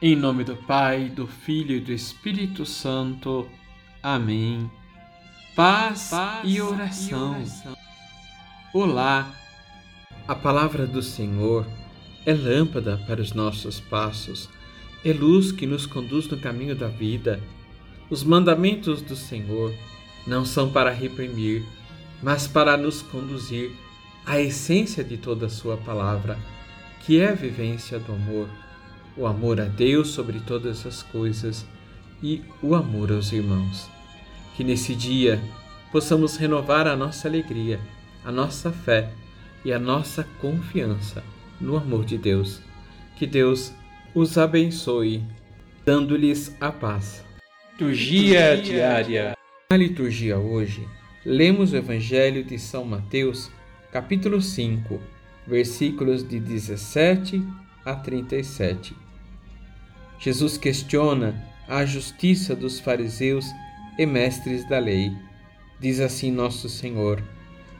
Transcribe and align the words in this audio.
Em 0.00 0.14
nome 0.14 0.44
do 0.44 0.54
Pai, 0.54 1.08
do 1.08 1.26
Filho 1.26 1.74
e 1.74 1.80
do 1.80 1.90
Espírito 1.90 2.66
Santo. 2.66 3.48
Amém. 4.02 4.70
Paz, 5.54 6.10
Paz 6.10 6.40
e, 6.44 6.60
oração. 6.60 7.32
e 7.32 7.36
oração. 7.36 7.76
Olá! 8.74 9.34
A 10.28 10.34
palavra 10.34 10.86
do 10.86 11.00
Senhor 11.00 11.66
é 12.26 12.34
lâmpada 12.34 13.02
para 13.06 13.22
os 13.22 13.32
nossos 13.32 13.80
passos, 13.80 14.50
é 15.02 15.14
luz 15.14 15.50
que 15.50 15.66
nos 15.66 15.86
conduz 15.86 16.28
no 16.28 16.36
caminho 16.36 16.76
da 16.76 16.88
vida. 16.88 17.40
Os 18.10 18.22
mandamentos 18.22 19.00
do 19.00 19.16
Senhor 19.16 19.72
não 20.26 20.44
são 20.44 20.70
para 20.70 20.90
reprimir, 20.90 21.64
mas 22.22 22.46
para 22.46 22.76
nos 22.76 23.00
conduzir 23.00 23.72
à 24.26 24.38
essência 24.38 25.02
de 25.02 25.16
toda 25.16 25.46
a 25.46 25.50
Sua 25.50 25.78
palavra, 25.78 26.38
que 27.00 27.18
é 27.18 27.30
a 27.30 27.34
vivência 27.34 27.98
do 27.98 28.12
amor 28.12 28.46
o 29.16 29.26
amor 29.26 29.60
a 29.60 29.64
Deus 29.64 30.08
sobre 30.08 30.40
todas 30.40 30.84
as 30.86 31.02
coisas 31.02 31.66
e 32.22 32.42
o 32.62 32.74
amor 32.74 33.10
aos 33.10 33.32
irmãos. 33.32 33.88
Que 34.54 34.62
nesse 34.62 34.94
dia 34.94 35.40
possamos 35.90 36.36
renovar 36.36 36.86
a 36.86 36.96
nossa 36.96 37.26
alegria, 37.26 37.80
a 38.24 38.30
nossa 38.30 38.70
fé 38.70 39.10
e 39.64 39.72
a 39.72 39.78
nossa 39.78 40.24
confiança 40.40 41.24
no 41.60 41.76
amor 41.76 42.04
de 42.04 42.18
Deus. 42.18 42.60
Que 43.16 43.26
Deus 43.26 43.72
os 44.14 44.36
abençoe, 44.36 45.22
dando-lhes 45.84 46.54
a 46.60 46.70
paz. 46.70 47.24
Liturgia 47.72 48.60
diária. 48.60 49.36
Na 49.70 49.76
liturgia 49.76 50.38
hoje, 50.38 50.86
lemos 51.24 51.72
o 51.72 51.76
Evangelho 51.76 52.44
de 52.44 52.58
São 52.58 52.84
Mateus, 52.84 53.50
capítulo 53.90 54.40
5, 54.40 55.00
versículos 55.46 56.26
de 56.26 56.38
17 56.38 57.42
a 57.84 57.94
37 57.94 59.05
Jesus 60.18 60.56
questiona 60.56 61.34
a 61.68 61.84
justiça 61.84 62.54
dos 62.54 62.80
fariseus 62.80 63.46
e 63.98 64.06
mestres 64.06 64.66
da 64.68 64.78
lei. 64.78 65.12
Diz 65.78 66.00
assim 66.00 66.30
Nosso 66.30 66.68
Senhor: 66.68 67.22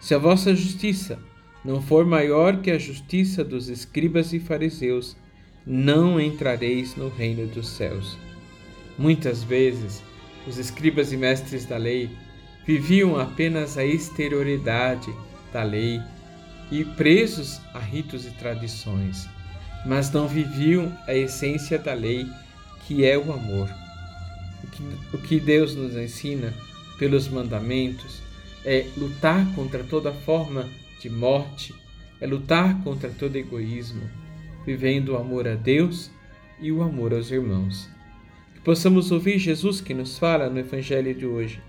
Se 0.00 0.14
a 0.14 0.18
vossa 0.18 0.54
justiça 0.54 1.18
não 1.64 1.80
for 1.80 2.06
maior 2.06 2.60
que 2.60 2.70
a 2.70 2.78
justiça 2.78 3.44
dos 3.44 3.68
escribas 3.68 4.32
e 4.32 4.40
fariseus, 4.40 5.16
não 5.66 6.20
entrareis 6.20 6.96
no 6.96 7.08
reino 7.08 7.46
dos 7.46 7.68
céus. 7.68 8.18
Muitas 8.98 9.42
vezes, 9.42 10.02
os 10.46 10.58
escribas 10.58 11.12
e 11.12 11.16
mestres 11.16 11.66
da 11.66 11.76
lei 11.76 12.10
viviam 12.66 13.18
apenas 13.18 13.76
a 13.76 13.84
exterioridade 13.84 15.12
da 15.52 15.62
lei 15.62 16.00
e 16.70 16.84
presos 16.84 17.60
a 17.74 17.78
ritos 17.78 18.26
e 18.26 18.30
tradições 18.30 19.28
mas 19.84 20.10
não 20.10 20.28
viviam 20.28 20.96
a 21.06 21.14
essência 21.14 21.78
da 21.78 21.92
lei, 21.92 22.26
que 22.86 23.04
é 23.04 23.16
o 23.18 23.32
amor. 23.32 23.68
O 24.62 24.66
que, 24.68 25.16
o 25.16 25.18
que 25.18 25.40
Deus 25.40 25.74
nos 25.74 25.96
ensina 25.96 26.52
pelos 26.98 27.28
mandamentos 27.28 28.22
é 28.64 28.86
lutar 28.96 29.44
contra 29.54 29.82
toda 29.82 30.12
forma 30.12 30.68
de 31.00 31.10
morte, 31.10 31.74
é 32.20 32.26
lutar 32.26 32.80
contra 32.82 33.10
todo 33.10 33.36
egoísmo, 33.36 34.02
vivendo 34.64 35.10
o 35.10 35.16
amor 35.16 35.48
a 35.48 35.54
Deus 35.54 36.10
e 36.60 36.70
o 36.70 36.82
amor 36.82 37.12
aos 37.12 37.30
irmãos. 37.30 37.90
Que 38.54 38.60
possamos 38.60 39.10
ouvir 39.10 39.38
Jesus 39.38 39.80
que 39.80 39.92
nos 39.92 40.16
fala 40.16 40.48
no 40.48 40.60
Evangelho 40.60 41.12
de 41.12 41.26
hoje, 41.26 41.60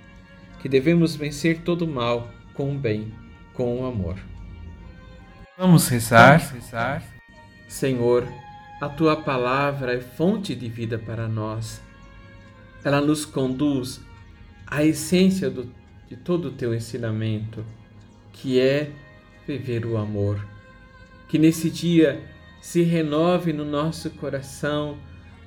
que 0.62 0.70
devemos 0.70 1.16
vencer 1.16 1.62
todo 1.62 1.86
o 1.86 1.88
mal 1.88 2.30
com 2.54 2.72
o 2.72 2.78
bem, 2.78 3.12
com 3.54 3.82
o 3.82 3.86
amor. 3.86 4.18
Vamos 5.58 5.88
rezar. 5.88 6.40
Vamos 6.40 6.54
rezar. 6.54 7.04
Senhor, 7.74 8.32
a 8.80 8.88
tua 8.88 9.16
palavra 9.16 9.96
é 9.96 10.00
fonte 10.00 10.54
de 10.54 10.70
vida 10.70 11.00
para 11.00 11.28
nós. 11.28 11.82
Ela 12.84 13.02
nos 13.02 13.26
conduz 13.26 14.00
à 14.68 14.84
essência 14.84 15.50
do, 15.50 15.68
de 16.08 16.16
todo 16.16 16.50
o 16.50 16.52
teu 16.52 16.72
ensinamento, 16.76 17.66
que 18.32 18.60
é 18.60 18.92
viver 19.48 19.88
o 19.88 19.98
amor. 19.98 20.48
Que 21.28 21.40
nesse 21.40 21.72
dia 21.72 22.24
se 22.62 22.84
renove 22.84 23.52
no 23.52 23.66
nosso 23.66 24.08
coração 24.12 25.00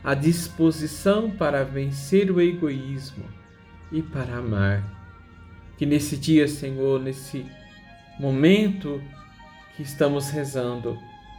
a 0.03 0.13
disposição 0.13 1.31
para 1.31 1.63
vencer 1.63 2.29
o 2.29 2.41
egoísmo 2.41 3.25
e 3.93 4.03
para 4.03 4.39
amar. 4.39 4.83
Que 5.79 5.87
nesse 5.87 6.17
dia, 6.17 6.49
Senhor, 6.49 7.01
nesse 7.01 7.47
momento 8.19 9.01
que 9.77 9.85
estamos 9.85 10.29
rezando, 10.31 10.99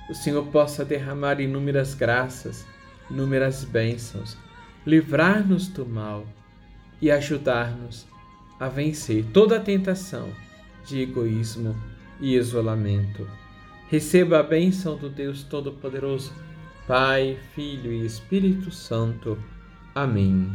o 0.09 0.13
Senhor 0.13 0.45
possa 0.47 0.85
derramar 0.85 1.40
inúmeras 1.40 1.94
graças, 1.94 2.66
inúmeras 3.09 3.63
bênçãos, 3.63 4.38
livrar-nos 4.85 5.68
do 5.68 5.85
mal 5.85 6.25
e 7.01 7.12
ajudar-nos 7.12 8.07
a 8.59 8.68
vencer 8.68 9.25
toda 9.34 9.57
a 9.57 9.59
tentação 9.59 10.29
de 10.85 11.01
egoísmo 11.01 11.75
e 12.19 12.35
isolamento. 12.35 13.28
Receba 13.90 14.40
a 14.40 14.44
bênção 14.44 14.97
do 14.97 15.09
Deus 15.09 15.44
Todo-Poderoso, 15.44 16.34
Pai, 16.88 17.38
Filho 17.53 17.91
e 17.91 18.06
Espírito 18.06 18.72
Santo. 18.72 19.38
Amém. 19.94 20.50